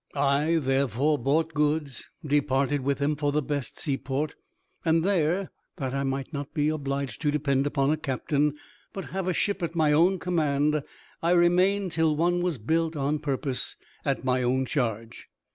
I 0.15 0.55
therefore 0.55 1.19
bought 1.19 1.53
goods, 1.53 2.09
departed 2.25 2.81
with 2.81 2.97
them 2.97 3.15
for 3.15 3.31
the 3.31 3.43
best 3.43 3.79
seaport; 3.79 4.33
and 4.83 5.03
there, 5.03 5.51
that 5.77 5.93
I 5.93 6.03
might 6.03 6.33
not 6.33 6.55
be 6.55 6.69
obliged 6.69 7.21
to 7.21 7.29
depend 7.29 7.67
upon 7.67 7.91
a 7.91 7.97
captain, 7.97 8.55
but 8.93 9.11
have 9.11 9.27
a 9.27 9.33
ship 9.35 9.61
at 9.61 9.75
my 9.75 9.93
own 9.93 10.17
command, 10.17 10.81
I 11.21 11.33
remained 11.33 11.91
till 11.91 12.15
one 12.15 12.41
was 12.41 12.57
built 12.57 12.95
on 12.95 13.19
purpose, 13.19 13.75
at 14.03 14.23
my 14.23 14.41
own 14.41 14.65
charge. 14.65 15.27